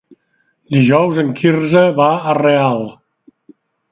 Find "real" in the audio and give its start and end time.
2.39-2.83